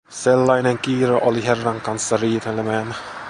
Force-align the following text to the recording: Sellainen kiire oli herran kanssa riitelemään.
Sellainen 0.19 0.77
kiire 0.79 1.13
oli 1.15 1.41
herran 1.45 1.81
kanssa 1.81 2.17
riitelemään. 2.17 2.95